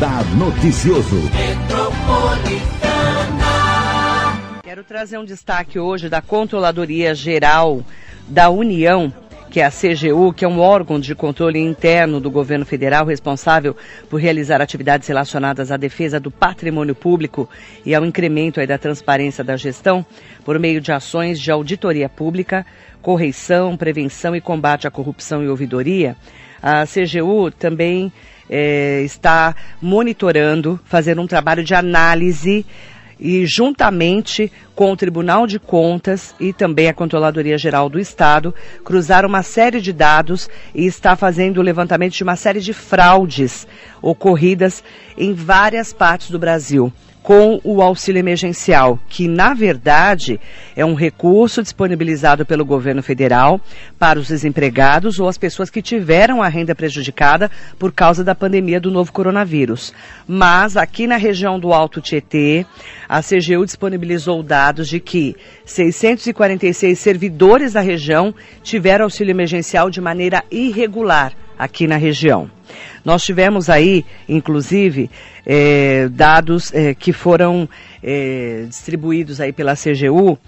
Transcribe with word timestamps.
Radar 0.00 0.24
Noticioso. 0.34 1.20
Quero 4.62 4.82
trazer 4.82 5.18
um 5.18 5.26
destaque 5.26 5.78
hoje 5.78 6.08
da 6.08 6.22
Controladoria 6.22 7.14
Geral 7.14 7.82
da 8.26 8.48
União 8.48 9.12
que 9.50 9.60
é 9.60 9.64
a 9.66 9.70
CGU, 9.70 10.32
que 10.32 10.44
é 10.44 10.48
um 10.48 10.60
órgão 10.60 11.00
de 11.00 11.12
controle 11.12 11.58
interno 11.58 12.20
do 12.20 12.30
governo 12.30 12.64
federal 12.64 13.04
responsável 13.04 13.76
por 14.08 14.20
realizar 14.20 14.62
atividades 14.62 15.08
relacionadas 15.08 15.72
à 15.72 15.76
defesa 15.76 16.20
do 16.20 16.30
patrimônio 16.30 16.94
público 16.94 17.50
e 17.84 17.92
ao 17.92 18.06
incremento 18.06 18.64
da 18.64 18.78
transparência 18.78 19.42
da 19.42 19.56
gestão 19.56 20.06
por 20.44 20.56
meio 20.58 20.80
de 20.80 20.92
ações 20.92 21.38
de 21.40 21.50
auditoria 21.50 22.08
pública, 22.08 22.64
correição, 23.02 23.76
prevenção 23.76 24.36
e 24.36 24.40
combate 24.40 24.86
à 24.86 24.90
corrupção 24.90 25.42
e 25.42 25.48
ouvidoria. 25.48 26.16
A 26.62 26.84
CGU 26.86 27.50
também 27.50 28.12
é, 28.50 29.02
está 29.02 29.54
monitorando, 29.80 30.80
fazendo 30.84 31.22
um 31.22 31.26
trabalho 31.26 31.62
de 31.62 31.72
análise 31.72 32.66
e 33.20 33.46
juntamente 33.46 34.50
com 34.74 34.90
o 34.90 34.96
Tribunal 34.96 35.46
de 35.46 35.58
Contas 35.58 36.34
e 36.40 36.52
também 36.52 36.88
a 36.88 36.94
Controladoria 36.94 37.56
Geral 37.56 37.88
do 37.88 38.00
Estado, 38.00 38.52
cruzaram 38.82 39.28
uma 39.28 39.42
série 39.42 39.80
de 39.80 39.92
dados 39.92 40.48
e 40.74 40.86
está 40.86 41.14
fazendo 41.14 41.58
o 41.58 41.62
levantamento 41.62 42.14
de 42.14 42.22
uma 42.24 42.34
série 42.34 42.60
de 42.60 42.72
fraudes 42.72 43.68
ocorridas 44.02 44.82
em 45.16 45.32
várias 45.32 45.92
partes 45.92 46.30
do 46.30 46.38
Brasil 46.38 46.92
com 47.30 47.60
o 47.62 47.80
auxílio 47.80 48.18
emergencial, 48.18 48.98
que 49.08 49.28
na 49.28 49.54
verdade 49.54 50.40
é 50.74 50.84
um 50.84 50.94
recurso 50.94 51.62
disponibilizado 51.62 52.44
pelo 52.44 52.64
governo 52.64 53.04
federal 53.04 53.60
para 54.00 54.18
os 54.18 54.26
desempregados 54.26 55.20
ou 55.20 55.28
as 55.28 55.38
pessoas 55.38 55.70
que 55.70 55.80
tiveram 55.80 56.42
a 56.42 56.48
renda 56.48 56.74
prejudicada 56.74 57.48
por 57.78 57.92
causa 57.92 58.24
da 58.24 58.34
pandemia 58.34 58.80
do 58.80 58.90
novo 58.90 59.12
coronavírus. 59.12 59.94
Mas 60.26 60.76
aqui 60.76 61.06
na 61.06 61.16
região 61.16 61.60
do 61.60 61.72
Alto 61.72 62.00
Tietê, 62.00 62.66
a 63.08 63.22
CGU 63.22 63.64
disponibilizou 63.64 64.42
dados 64.42 64.88
de 64.88 64.98
que 64.98 65.36
646 65.64 66.98
servidores 66.98 67.74
da 67.74 67.80
região 67.80 68.34
tiveram 68.60 69.04
auxílio 69.04 69.30
emergencial 69.30 69.88
de 69.88 70.00
maneira 70.00 70.42
irregular 70.50 71.32
aqui 71.60 71.86
na 71.86 71.96
região. 71.96 72.50
Nós 73.04 73.22
tivemos 73.22 73.68
aí, 73.68 74.04
inclusive, 74.26 75.10
é, 75.46 76.08
dados 76.10 76.72
é, 76.72 76.94
que 76.94 77.12
foram 77.12 77.68
é, 78.02 78.64
distribuídos 78.66 79.40
aí 79.40 79.52
pela 79.52 79.74
CGU 79.74 80.38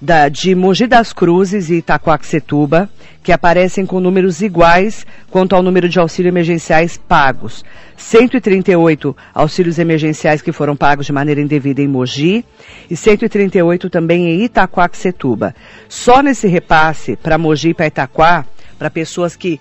da, 0.00 0.28
de 0.28 0.54
Mogi 0.54 0.86
das 0.86 1.12
Cruzes 1.12 1.70
e 1.70 1.76
Itacoaxetuba, 1.76 2.88
que 3.22 3.32
aparecem 3.32 3.84
com 3.84 3.98
números 3.98 4.42
iguais 4.42 5.06
quanto 5.30 5.56
ao 5.56 5.62
número 5.62 5.88
de 5.88 5.98
auxílios 5.98 6.32
emergenciais 6.32 6.96
pagos. 6.96 7.64
138 7.96 9.16
auxílios 9.34 9.78
emergenciais 9.78 10.40
que 10.40 10.52
foram 10.52 10.76
pagos 10.76 11.06
de 11.06 11.12
maneira 11.12 11.40
indevida 11.40 11.82
em 11.82 11.88
Mogi 11.88 12.44
e 12.88 12.96
138 12.96 13.90
também 13.90 14.30
em 14.30 14.44
Itacoaxetuba. 14.44 15.54
Só 15.88 16.22
nesse 16.22 16.46
repasse 16.46 17.16
para 17.16 17.38
Mogi 17.38 17.70
e 17.70 17.74
para 17.74 17.88
Itaquá, 17.88 18.46
para 18.78 18.90
pessoas 18.90 19.34
que 19.34 19.60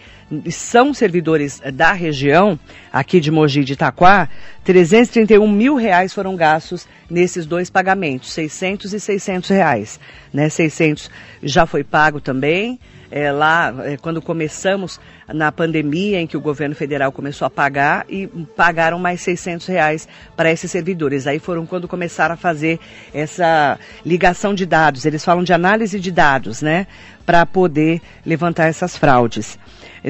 são 0.49 0.93
servidores 0.93 1.61
da 1.73 1.93
região, 1.93 2.59
aqui 2.91 3.19
de 3.19 3.31
Mogi 3.31 3.63
de 3.63 3.73
Itaquá, 3.73 4.27
331 4.63 5.49
mil 5.49 5.75
reais 5.75 6.13
foram 6.13 6.35
gastos 6.35 6.87
nesses 7.09 7.45
dois 7.45 7.69
pagamentos, 7.69 8.31
600 8.33 8.93
e 8.93 8.99
600 8.99 9.49
reais. 9.49 9.99
Né? 10.33 10.49
600 10.49 11.09
já 11.41 11.65
foi 11.65 11.83
pago 11.83 12.19
também, 12.19 12.77
é, 13.09 13.31
lá 13.31 13.73
é, 13.85 13.95
quando 13.97 14.21
começamos 14.21 14.99
na 15.33 15.51
pandemia, 15.51 16.19
em 16.19 16.27
que 16.27 16.35
o 16.35 16.41
governo 16.41 16.75
federal 16.75 17.11
começou 17.11 17.45
a 17.45 17.49
pagar 17.49 18.05
e 18.09 18.27
pagaram 18.27 18.99
mais 18.99 19.21
600 19.21 19.65
reais 19.67 20.07
para 20.35 20.51
esses 20.51 20.69
servidores. 20.69 21.25
Aí 21.27 21.39
foram 21.39 21.65
quando 21.65 21.87
começaram 21.87 22.33
a 22.33 22.37
fazer 22.37 22.79
essa 23.13 23.79
ligação 24.05 24.53
de 24.53 24.65
dados. 24.65 25.05
Eles 25.05 25.23
falam 25.23 25.43
de 25.43 25.53
análise 25.53 25.99
de 25.99 26.11
dados, 26.11 26.61
né? 26.61 26.87
Para 27.25 27.45
poder 27.45 28.01
levantar 28.25 28.67
essas 28.67 28.97
fraudes. 28.97 29.57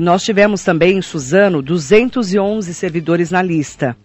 Nós 0.02 0.24
tivemos 0.24 0.63
também 0.63 0.97
em 0.97 1.02
Suzano 1.02 1.62
211 1.62 2.74
servidores 2.74 3.31
na 3.31 3.41
lista. 3.41 3.96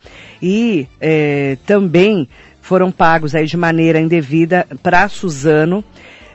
E 0.40 0.86
é, 1.00 1.56
também 1.66 2.28
foram 2.60 2.90
pagos 2.90 3.34
aí 3.34 3.46
de 3.46 3.56
maneira 3.56 4.00
indevida 4.00 4.66
para 4.82 5.08
Suzano 5.08 5.84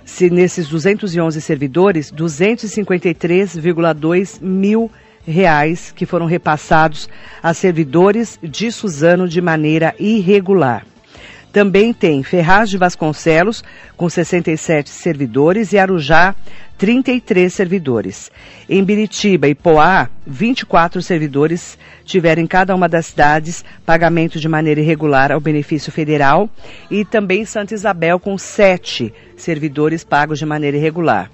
se 0.08 0.30
nesses 0.30 0.70
211 0.70 1.42
servidores, 1.42 2.14
253,2 2.14 4.42
mil 4.42 4.90
reais 5.28 5.92
que 5.92 6.06
foram 6.06 6.26
repassados 6.26 7.10
a 7.44 7.54
servidores 7.54 8.40
de 8.42 8.72
Suzano 8.72 9.28
de 9.28 9.42
maneira 9.42 9.94
irregular. 10.00 10.86
Também 11.52 11.94
tem 11.94 12.22
Ferraz 12.24 12.70
de 12.70 12.78
Vasconcelos, 12.78 13.64
com 13.96 14.10
67 14.10 14.90
servidores, 14.90 15.74
e 15.74 15.78
Arujá, 15.78 16.36
33 16.78 17.52
servidores. 17.52 18.32
Em 18.70 18.84
Biritiba 18.84 19.48
e 19.48 19.56
Poá, 19.56 20.10
24 20.26 21.02
servidores 21.02 21.78
tiveram 22.08 22.42
em 22.42 22.48
cada 22.48 22.74
uma 22.74 22.88
das 22.88 23.08
cidades 23.08 23.64
pagamento 23.86 24.40
de 24.40 24.48
maneira 24.48 24.80
irregular 24.80 25.32
ao 25.32 25.42
benefício 25.42 25.92
federal 25.92 26.50
e 26.90 27.06
também 27.06 27.46
Santa 27.46 27.76
Isabel 27.76 28.20
com 28.20 28.38
7 28.38 29.14
servidores 29.36 30.04
pagos 30.04 30.40
de 30.40 30.46
maneira 30.46 30.78
irregular. 30.78 31.30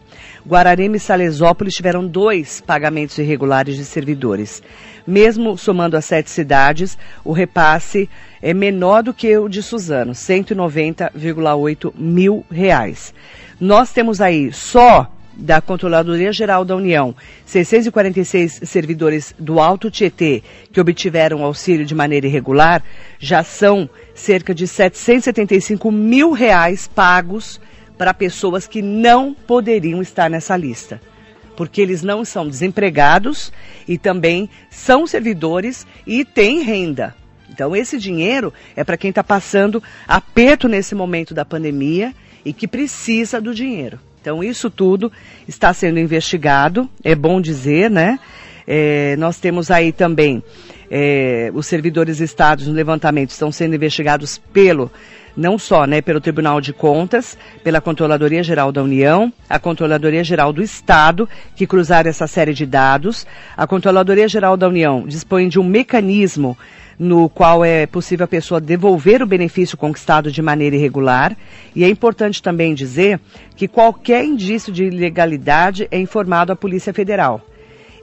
Guararema 0.46 0.98
e 0.98 1.00
Salesópolis 1.00 1.74
tiveram 1.74 2.06
dois 2.06 2.60
pagamentos 2.60 3.18
irregulares 3.18 3.78
de 3.78 3.86
servidores. 3.86 4.62
Mesmo 5.06 5.58
somando 5.58 5.96
as 5.96 6.06
sete 6.06 6.30
cidades, 6.30 6.98
o 7.24 7.32
repasse 7.32 8.10
é 8.42 8.54
menor 8.54 9.04
do 9.04 9.14
que 9.14 9.38
o 9.38 9.48
de 9.48 9.62
Suzano, 9.62 10.14
190,8 10.14 11.94
mil 11.96 12.46
reais. 12.50 13.14
Nós 13.60 13.92
temos 13.92 14.20
aí 14.20 14.52
só 14.52 15.13
da 15.36 15.60
Controladoria 15.62 16.32
Geral 16.32 16.64
da 16.64 16.76
União, 16.76 17.16
646 17.46 18.62
servidores 18.64 19.34
do 19.40 19.60
Alto 19.60 19.90
Tietê 19.90 20.44
que 20.72 20.80
obtiveram 20.80 21.44
auxílio 21.44 21.86
de 21.86 21.96
maneira 21.96 22.28
irregular, 22.28 22.84
já 23.20 23.44
são 23.44 23.90
cerca 24.14 24.54
de 24.54 24.68
775 24.68 25.92
mil 25.92 26.32
reais 26.32 26.88
pagos 26.88 27.60
para 27.98 28.14
pessoas 28.14 28.68
que 28.68 28.82
não 28.82 29.34
poderiam 29.34 30.02
estar 30.02 30.30
nessa 30.30 30.56
lista. 30.58 31.02
Porque 31.56 31.82
eles 31.82 32.02
não 32.02 32.26
são 32.26 32.48
desempregados 32.48 33.52
e 33.88 33.98
também 33.98 34.50
são 34.72 35.06
servidores 35.06 35.86
e 36.06 36.26
têm 36.26 36.62
renda. 36.64 37.16
Então, 37.50 37.76
esse 37.76 38.00
dinheiro 38.00 38.52
é 38.76 38.84
para 38.84 38.98
quem 38.98 39.10
está 39.10 39.24
passando 39.24 39.82
aperto 40.08 40.68
nesse 40.68 40.96
momento 40.96 41.36
da 41.36 41.46
pandemia 41.46 42.12
e 42.44 42.52
que 42.52 42.68
precisa 42.68 43.40
do 43.40 43.54
dinheiro. 43.54 44.00
Então, 44.24 44.42
isso 44.42 44.70
tudo 44.70 45.12
está 45.50 45.74
sendo 45.74 46.00
investigado, 46.00 46.90
é 47.04 47.14
bom 47.14 47.42
dizer, 47.42 47.92
né? 47.92 48.18
É, 48.66 49.18
nós 49.18 49.38
temos 49.38 49.70
aí 49.70 49.92
também 49.92 50.42
é, 50.90 51.52
os 51.54 51.68
servidores 51.68 52.22
estados 52.22 52.66
no 52.66 52.74
levantamento 52.74 53.32
estão 53.32 53.52
sendo 53.52 53.76
investigados 53.76 54.38
pelo 54.54 54.90
não 55.36 55.58
só 55.58 55.86
né, 55.86 56.02
pelo 56.02 56.22
Tribunal 56.22 56.62
de 56.62 56.74
Contas, 56.74 57.38
pela 57.64 57.82
Controladoria 57.82 58.44
Geral 58.44 58.72
da 58.72 58.84
União, 58.84 59.32
a 59.50 59.60
Controladoria 59.60 60.24
Geral 60.24 60.54
do 60.54 60.62
Estado, 60.62 61.28
que 61.56 61.68
cruzaram 61.68 62.10
essa 62.10 62.28
série 62.28 62.54
de 62.54 62.66
dados. 62.66 63.26
A 63.58 63.66
Controladoria 63.66 64.28
Geral 64.28 64.56
da 64.56 64.68
União 64.68 65.06
dispõe 65.08 65.48
de 65.48 65.60
um 65.60 65.64
mecanismo 65.64 66.58
no 66.98 67.28
qual 67.28 67.66
é 67.66 67.86
possível 67.88 68.26
a 68.26 68.28
pessoa 68.28 68.62
devolver 68.62 69.22
o 69.24 69.28
benefício 69.28 69.78
conquistado 69.78 70.32
de 70.32 70.42
maneira 70.42 70.76
irregular. 70.76 71.36
E 71.76 71.84
é 71.84 71.90
importante 71.90 72.42
também 72.42 72.74
dizer 72.74 73.20
que 73.56 73.68
qualquer 73.68 74.24
indício 74.24 74.72
de 74.72 74.86
ilegalidade 74.86 75.88
é 75.90 76.00
informado 76.00 76.52
à 76.52 76.56
Polícia 76.56 76.94
Federal. 76.94 77.42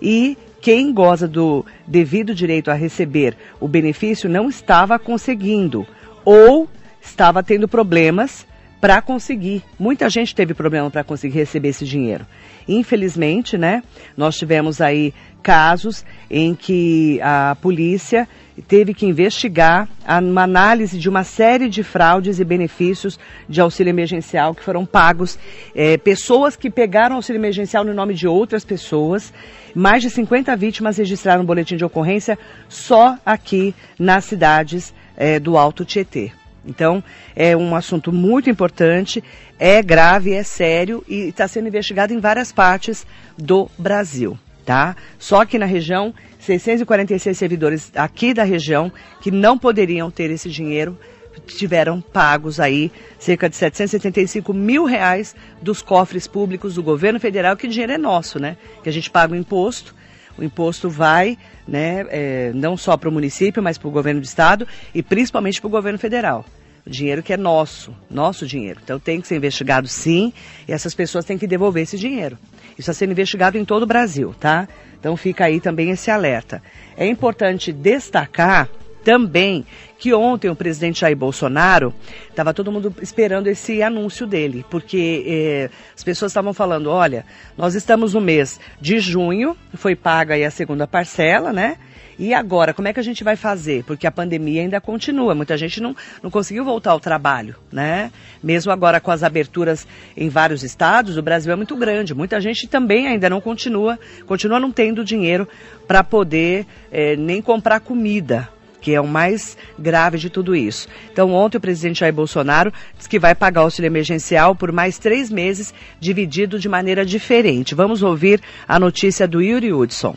E 0.03 0.37
quem 0.61 0.93
goza 0.93 1.27
do 1.27 1.65
devido 1.87 2.35
direito 2.35 2.71
a 2.71 2.75
receber 2.75 3.37
o 3.59 3.69
benefício 3.69 4.29
não 4.29 4.49
estava 4.49 4.99
conseguindo 4.99 5.87
ou 6.25 6.69
estava 7.01 7.43
tendo 7.43 7.69
problemas 7.69 8.47
para 8.81 9.03
conseguir. 9.03 9.63
Muita 9.79 10.09
gente 10.09 10.35
teve 10.35 10.55
problema 10.55 10.91
para 10.91 11.05
conseguir 11.05 11.39
receber 11.39 11.69
esse 11.69 11.85
dinheiro. 11.85 12.27
Infelizmente, 12.67 13.59
né, 13.59 13.83
nós 14.17 14.37
tivemos 14.37 14.81
aí 14.81 15.13
casos 15.43 16.05
em 16.31 16.55
que 16.55 17.21
a 17.23 17.57
polícia 17.61 18.29
teve 18.69 18.93
que 18.93 19.07
investigar 19.07 19.89
uma 20.23 20.43
análise 20.43 20.99
de 20.99 21.09
uma 21.09 21.25
série 21.25 21.69
de 21.69 21.83
fraudes 21.83 22.39
e 22.41 22.45
benefícios 22.45 23.19
de 23.49 23.61
auxílio 23.61 23.91
emergencial 23.91 24.55
que 24.55 24.63
foram 24.63 24.85
pagos. 24.85 25.39
É, 25.75 25.97
pessoas 25.97 26.57
que 26.57 26.71
pegaram 26.71 27.17
auxílio 27.17 27.41
emergencial 27.41 27.85
no 27.85 27.95
nome 27.95 28.15
de 28.15 28.27
outras 28.27 28.65
pessoas. 28.65 29.33
Mais 29.75 30.03
de 30.03 30.11
50 30.11 30.55
vítimas 30.57 30.99
registraram 30.99 31.43
um 31.43 31.47
boletim 31.47 31.77
de 31.77 31.85
ocorrência 31.85 32.39
só 32.69 33.17
aqui 33.25 33.75
nas 33.99 34.25
cidades 34.25 34.93
é, 35.17 35.39
do 35.39 35.57
Alto 35.57 35.85
Tietê. 35.85 36.33
Então, 36.65 37.03
é 37.35 37.57
um 37.57 37.75
assunto 37.75 38.13
muito 38.13 38.51
importante, 38.51 39.23
é 39.59 39.83
grave, 39.83 40.33
é 40.33 40.43
sério 40.43 41.05
e 41.09 41.29
está 41.29 41.49
sendo 41.49 41.69
investigado 41.69 42.13
em 42.13 42.21
várias 42.21 42.53
partes 42.53 43.07
do 43.37 43.71
Brasil. 43.79 44.39
tá? 44.65 44.95
Só 45.19 45.45
que 45.45 45.59
na 45.59 45.67
região, 45.67 46.15
646 46.39 47.37
servidores 47.37 47.91
aqui 47.95 48.33
da 48.35 48.45
região 48.45 48.93
que 49.21 49.31
não 49.31 49.59
poderiam 49.59 50.11
ter 50.11 50.31
esse 50.31 50.49
dinheiro 50.49 50.99
tiveram 51.47 52.01
pagos 52.01 52.61
aí 52.61 52.91
cerca 53.19 53.49
de 53.49 53.57
775 53.57 54.53
mil 54.53 54.85
reais 54.85 55.35
dos 55.61 55.83
cofres 55.83 56.27
públicos 56.27 56.75
do 56.75 56.83
governo 56.83 57.21
federal, 57.21 57.57
que 57.57 57.69
dinheiro 57.69 57.93
é 57.93 57.99
nosso, 57.99 58.39
né? 58.39 58.57
Que 58.83 58.89
a 58.89 58.93
gente 58.93 59.11
paga 59.11 59.33
o 59.33 59.37
imposto, 59.37 59.95
o 60.39 60.45
imposto 60.45 60.89
vai, 60.89 61.37
né, 61.67 62.07
é, 62.09 62.53
não 62.55 62.77
só 62.77 62.97
para 62.97 63.09
o 63.09 63.13
município, 63.13 63.63
mas 63.63 63.79
para 63.79 63.89
o 63.89 63.91
governo 63.91 64.21
do 64.21 64.25
estado 64.25 64.67
e 64.95 65.03
principalmente 65.03 65.61
para 65.61 65.69
o 65.69 65.71
governo 65.71 65.99
federal. 65.99 66.45
O 66.87 66.91
dinheiro 66.91 67.23
que 67.23 67.33
é 67.33 67.37
nosso, 67.37 67.95
nosso 68.11 68.47
dinheiro. 68.47 68.81
Então 68.83 68.99
tem 68.99 69.21
que 69.21 69.29
ser 69.29 69.37
investigado 69.37 69.87
sim, 69.87 70.33
e 70.67 70.73
essas 70.73 70.95
pessoas 70.95 71.25
têm 71.25 71.37
que 71.37 71.47
devolver 71.47 71.83
esse 71.83 71.99
dinheiro. 71.99 72.39
Isso 72.71 72.91
está 72.91 72.95
sendo 72.95 73.13
investigado 73.13 73.59
em 73.59 73.65
todo 73.65 73.83
o 73.83 73.87
Brasil, 73.87 74.35
tá? 74.39 74.67
Então 74.99 75.17
fica 75.17 75.45
aí 75.45 75.61
também 75.61 75.91
esse 75.91 76.11
alerta. 76.11 76.63
É 76.97 77.07
importante 77.07 77.73
destacar 77.73 78.69
também 79.05 79.65
que 79.99 80.15
ontem 80.15 80.49
o 80.49 80.57
presidente 80.57 81.01
Jair 81.01 81.17
Bolsonaro 81.17 81.95
estava 82.29 82.55
todo 82.55 82.73
mundo 82.73 82.95
esperando 83.03 83.49
esse 83.49 83.83
anúncio 83.83 84.27
dele, 84.27 84.65
porque 84.71 85.25
eh, 85.27 85.71
as 85.95 86.03
pessoas 86.03 86.33
estavam 86.33 86.55
falando, 86.55 86.91
olha, 86.91 87.25
nós 87.57 87.75
estamos 87.75 88.15
no 88.15 88.21
mês 88.21 88.59
de 88.81 88.99
junho, 88.99 89.55
foi 89.75 89.95
paga 89.95 90.35
aí 90.35 90.45
a 90.45 90.51
segunda 90.51 90.87
parcela, 90.87 91.53
né? 91.53 91.77
E 92.19 92.35
agora, 92.35 92.75
como 92.75 92.87
é 92.87 92.93
que 92.93 93.01
a 93.01 93.03
gente 93.03 93.25
vai 93.25 93.35
fazer? 93.35 93.83
Porque 93.85 94.07
a 94.07 94.11
pandemia 94.11 94.61
ainda 94.61 94.79
continua, 94.79 95.35
muita 95.35 95.57
gente 95.57 95.81
não, 95.81 95.97
não 96.23 96.31
conseguiu 96.31 96.63
voltar 96.63 96.91
ao 96.91 97.01
trabalho, 97.01 97.57
né? 97.73 98.13
Mesmo 98.43 98.71
agora 98.71 99.01
com 99.01 99.11
as 99.11 99.23
aberturas 99.23 99.87
em 100.15 100.29
vários 100.29 100.63
estados, 100.63 101.17
o 101.17 101.23
Brasil 101.23 101.51
é 101.51 101.57
muito 101.57 101.75
grande, 101.77 102.15
muita 102.15 102.39
gente 102.39 102.69
também 102.69 103.07
ainda 103.07 103.31
não 103.31 103.41
continua, 103.41 103.99
continua 104.27 104.61
não 104.61 104.71
tendo 104.71 105.03
dinheiro 105.03 105.49
para 105.89 106.05
poder 106.05 106.67
eh, 106.93 107.17
nem 107.17 107.41
comprar 107.41 107.81
comida, 107.81 108.51
que 108.81 108.95
é 108.95 109.01
o 109.01 109.07
mais 109.07 109.57
grave 109.79 110.19
de 110.19 110.31
tudo 110.31 110.55
isso. 110.55 110.89
Então, 111.13 111.33
ontem 111.33 111.59
o 111.59 111.61
presidente 111.61 112.01
Jair 112.01 112.15
Bolsonaro 112.15 112.73
disse 112.97 113.09
que 113.09 113.19
vai 113.19 113.35
pagar 113.35 113.61
o 113.61 113.65
auxílio 113.65 113.89
emergencial 113.89 114.55
por 114.55 114.73
mais 114.73 114.99
três 114.99 115.31
meses, 115.31 115.75
dividido 115.99 116.59
de 116.59 116.69
maneira 116.69 117.05
diferente. 117.05 117.75
Vamos 117.75 118.03
ouvir 118.03 118.41
a 118.67 118.79
notícia 118.79 119.27
do 119.27 119.41
Yuri 119.41 119.73
Hudson. 119.73 120.17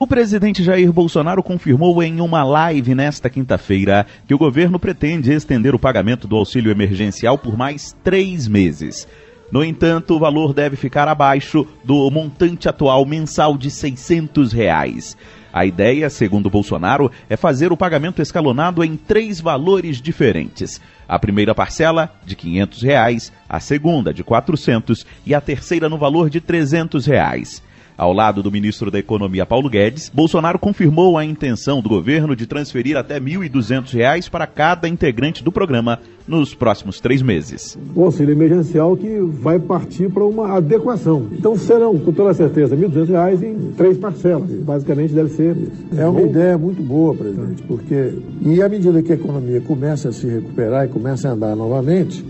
O 0.00 0.06
presidente 0.06 0.62
Jair 0.62 0.92
Bolsonaro 0.92 1.42
confirmou 1.42 2.00
em 2.00 2.20
uma 2.20 2.44
live 2.44 2.94
nesta 2.94 3.28
quinta-feira 3.28 4.06
que 4.28 4.34
o 4.34 4.38
governo 4.38 4.78
pretende 4.78 5.32
estender 5.32 5.74
o 5.74 5.78
pagamento 5.78 6.28
do 6.28 6.36
auxílio 6.36 6.70
emergencial 6.70 7.36
por 7.36 7.56
mais 7.56 7.96
três 8.04 8.46
meses. 8.46 9.08
No 9.50 9.64
entanto, 9.64 10.14
o 10.14 10.18
valor 10.20 10.54
deve 10.54 10.76
ficar 10.76 11.08
abaixo 11.08 11.66
do 11.82 12.08
montante 12.12 12.68
atual 12.68 13.04
mensal 13.04 13.58
de 13.58 13.72
600 13.72 14.52
reais. 14.52 15.16
A 15.58 15.66
ideia, 15.66 16.08
segundo 16.08 16.48
Bolsonaro, 16.48 17.10
é 17.28 17.36
fazer 17.36 17.72
o 17.72 17.76
pagamento 17.76 18.22
escalonado 18.22 18.84
em 18.84 18.96
três 18.96 19.40
valores 19.40 20.00
diferentes. 20.00 20.80
A 21.08 21.18
primeira 21.18 21.52
parcela, 21.52 22.14
de 22.24 22.36
500 22.36 22.80
reais, 22.80 23.32
a 23.48 23.58
segunda, 23.58 24.14
de 24.14 24.22
R$ 24.22 24.28
400 24.28 25.04
e 25.26 25.34
a 25.34 25.40
terceira 25.40 25.88
no 25.88 25.98
valor 25.98 26.30
de 26.30 26.40
300 26.40 27.06
reais. 27.06 27.60
Ao 27.98 28.12
lado 28.12 28.44
do 28.44 28.52
ministro 28.52 28.92
da 28.92 28.98
Economia 29.00 29.44
Paulo 29.44 29.68
Guedes, 29.68 30.08
Bolsonaro 30.08 30.56
confirmou 30.56 31.18
a 31.18 31.24
intenção 31.24 31.82
do 31.82 31.88
governo 31.88 32.36
de 32.36 32.46
transferir 32.46 32.96
até 32.96 33.14
R$ 33.14 33.22
1.200 33.22 34.30
para 34.30 34.46
cada 34.46 34.88
integrante 34.88 35.42
do 35.42 35.50
programa 35.50 35.98
nos 36.24 36.54
próximos 36.54 37.00
três 37.00 37.22
meses. 37.22 37.76
O 37.96 38.04
auxílio 38.04 38.30
emergencial 38.30 38.96
que 38.96 39.18
vai 39.18 39.58
partir 39.58 40.08
para 40.10 40.24
uma 40.24 40.56
adequação. 40.58 41.26
Então 41.32 41.58
serão, 41.58 41.98
com 41.98 42.12
toda 42.12 42.32
certeza, 42.34 42.76
R$ 42.76 42.86
1.200 42.86 43.42
em 43.42 43.72
três 43.72 43.98
parcelas. 43.98 44.48
Basicamente 44.48 45.12
deve 45.12 45.30
ser 45.30 45.56
isso. 45.56 46.00
É 46.00 46.06
uma 46.06 46.22
ideia 46.22 46.56
muito 46.56 46.80
boa, 46.80 47.16
presidente, 47.16 47.64
porque 47.64 48.12
e 48.42 48.62
à 48.62 48.68
medida 48.68 49.02
que 49.02 49.10
a 49.10 49.16
economia 49.16 49.60
começa 49.60 50.10
a 50.10 50.12
se 50.12 50.28
recuperar 50.28 50.84
e 50.84 50.88
começa 50.88 51.28
a 51.28 51.32
andar 51.32 51.56
novamente, 51.56 52.24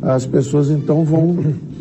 as 0.00 0.24
pessoas 0.24 0.70
então 0.70 1.04
vão 1.04 1.36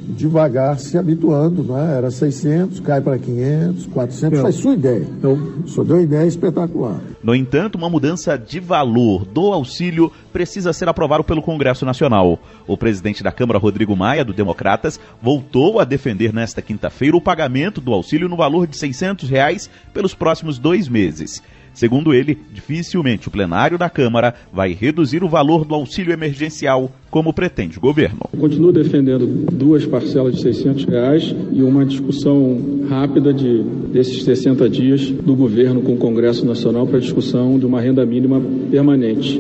devagar 0.08 0.80
se 0.80 0.98
habituando, 0.98 1.64
né? 1.64 1.98
Era 1.98 2.10
600, 2.10 2.80
cai 2.80 3.02
para 3.02 3.18
500, 3.18 3.86
400, 3.88 4.40
faz 4.42 4.56
sua 4.56 4.74
ideia. 4.74 5.06
Então, 5.18 5.38
só 5.66 5.84
deu 5.84 5.98
uma 5.98 6.02
ideia 6.02 6.26
espetacular. 6.26 7.00
No 7.24 7.36
entanto, 7.36 7.76
uma 7.76 7.90
mudança 7.90 8.38
de 8.38 8.60
valor 8.60 9.26
do 9.26 9.52
auxílio 9.52 10.12
precisa 10.32 10.72
ser 10.72 10.88
aprovado 10.88 11.24
pelo 11.24 11.42
Congresso 11.42 11.86
Nacional. 11.86 12.40
O 12.66 12.78
presidente 12.78 13.24
da 13.24 13.32
Câmara, 13.32 13.60
Rodrigo 13.60 13.96
Maia, 13.96 14.24
do 14.24 14.34
Democratas, 14.34 15.00
voltou 15.22 15.80
a 15.80 15.84
defender 15.84 16.34
nesta 16.34 16.62
quinta-feira 16.62 17.18
o 17.18 17.22
pagamento 17.22 17.82
do 17.82 17.94
auxílio 17.94 18.30
no 18.30 18.38
valor 18.38 18.68
de 18.68 18.78
600 18.78 19.30
reais 19.30 19.70
pelos 19.94 20.14
próximos 20.14 20.58
dois 20.58 20.88
meses. 20.88 21.44
Segundo 21.78 22.12
ele, 22.12 22.36
dificilmente 22.52 23.28
o 23.28 23.32
plenário 23.32 23.78
da 23.78 23.88
Câmara 23.88 24.34
vai 24.52 24.74
reduzir 24.74 25.24
o 25.24 25.30
valor 25.30 25.64
do 25.64 25.76
auxílio 25.76 26.12
emergencial, 26.12 26.92
como 27.12 27.32
pretende 27.32 27.78
o 27.78 27.82
governo. 27.82 28.18
Eu 28.34 28.40
continuo 28.40 28.72
defendendo 28.72 29.28
duas 29.52 29.86
parcelas 29.86 30.34
de 30.34 30.42
600 30.42 30.86
reais 30.86 31.36
e 31.54 31.62
uma 31.62 31.86
discussão 31.86 32.84
rápida 32.90 33.32
de, 33.32 33.62
desses 33.94 34.24
60 34.24 34.68
dias 34.68 35.12
do 35.12 35.36
governo 35.36 35.84
com 35.84 35.94
o 35.94 35.98
Congresso 35.98 36.48
Nacional 36.48 36.88
para 36.88 36.98
discussão 37.00 37.60
de 37.60 37.68
uma 37.68 37.80
renda 37.80 38.04
mínima 38.04 38.42
permanente. 38.72 39.40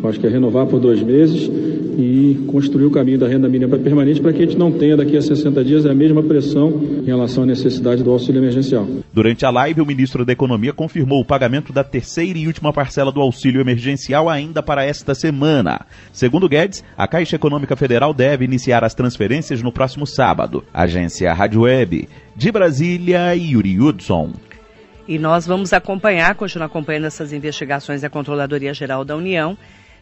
Eu 0.00 0.08
acho 0.08 0.20
que 0.20 0.26
é 0.28 0.30
renovar 0.30 0.66
por 0.66 0.78
dois 0.78 1.02
meses 1.02 1.50
e 1.96 2.44
construir 2.46 2.84
o 2.84 2.90
caminho 2.90 3.18
da 3.18 3.26
renda 3.26 3.48
mínima 3.48 3.78
permanente 3.78 4.20
para 4.20 4.32
que 4.32 4.42
a 4.42 4.46
gente 4.46 4.58
não 4.58 4.70
tenha 4.70 4.96
daqui 4.96 5.16
a 5.16 5.22
60 5.22 5.64
dias 5.64 5.86
a 5.86 5.94
mesma 5.94 6.22
pressão 6.22 6.68
em 7.02 7.06
relação 7.06 7.44
à 7.44 7.46
necessidade 7.46 8.02
do 8.02 8.10
auxílio 8.10 8.40
emergencial. 8.40 8.86
Durante 9.12 9.46
a 9.46 9.50
live, 9.50 9.80
o 9.80 9.86
ministro 9.86 10.24
da 10.24 10.32
Economia 10.32 10.74
confirmou 10.74 11.20
o 11.20 11.24
pagamento 11.24 11.72
da 11.72 11.82
terceira 11.82 12.38
e 12.38 12.46
última 12.46 12.72
parcela 12.72 13.10
do 13.10 13.20
auxílio 13.20 13.60
emergencial 13.60 14.28
ainda 14.28 14.62
para 14.62 14.84
esta 14.84 15.14
semana. 15.14 15.86
Segundo 16.12 16.48
Guedes, 16.48 16.84
a 16.96 17.08
Caixa 17.08 17.36
Econômica 17.36 17.74
Federal 17.76 18.12
deve 18.12 18.44
iniciar 18.44 18.84
as 18.84 18.94
transferências 18.94 19.62
no 19.62 19.72
próximo 19.72 20.06
sábado. 20.06 20.62
Agência 20.74 21.32
Rádio 21.32 21.62
Web, 21.62 22.08
de 22.36 22.52
Brasília, 22.52 23.34
Yuri 23.34 23.80
Hudson. 23.80 24.32
E 25.08 25.18
nós 25.18 25.46
vamos 25.46 25.72
acompanhar, 25.72 26.34
continuar 26.34 26.66
acompanhando 26.66 27.06
essas 27.06 27.32
investigações 27.32 28.02
da 28.02 28.10
Controladoria 28.10 28.74
Geral 28.74 29.04
da 29.04 29.16
União, 29.16 29.56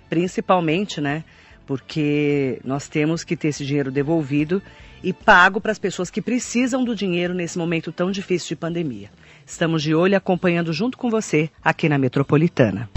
principalmente, 0.08 1.00
né? 1.00 1.22
Porque 1.66 2.60
nós 2.64 2.88
temos 2.88 3.24
que 3.24 3.36
ter 3.36 3.48
esse 3.48 3.64
dinheiro 3.64 3.90
devolvido 3.90 4.62
e 5.02 5.12
pago 5.12 5.60
para 5.60 5.72
as 5.72 5.78
pessoas 5.78 6.10
que 6.10 6.22
precisam 6.22 6.84
do 6.84 6.96
dinheiro 6.96 7.34
nesse 7.34 7.58
momento 7.58 7.92
tão 7.92 8.10
difícil 8.10 8.48
de 8.48 8.56
pandemia. 8.56 9.10
Estamos 9.46 9.82
de 9.82 9.94
olho 9.94 10.16
acompanhando 10.16 10.72
junto 10.72 10.96
com 10.96 11.10
você 11.10 11.50
aqui 11.62 11.88
na 11.88 11.98
Metropolitana. 11.98 12.88